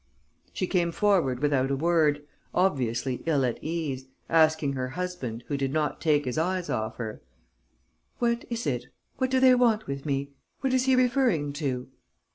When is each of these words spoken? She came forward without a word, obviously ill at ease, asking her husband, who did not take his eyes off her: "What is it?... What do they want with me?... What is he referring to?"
She 0.51 0.65
came 0.65 0.91
forward 0.91 1.41
without 1.41 1.69
a 1.69 1.75
word, 1.75 2.23
obviously 2.55 3.21
ill 3.27 3.45
at 3.45 3.59
ease, 3.63 4.07
asking 4.29 4.73
her 4.73 4.87
husband, 4.97 5.43
who 5.47 5.55
did 5.55 5.71
not 5.71 6.01
take 6.01 6.25
his 6.25 6.39
eyes 6.39 6.71
off 6.71 6.95
her: 6.97 7.21
"What 8.17 8.43
is 8.49 8.65
it?... 8.65 8.87
What 9.17 9.29
do 9.29 9.39
they 9.39 9.53
want 9.53 9.85
with 9.85 10.03
me?... 10.07 10.31
What 10.61 10.73
is 10.73 10.85
he 10.85 10.95
referring 10.95 11.53
to?" 11.61 11.87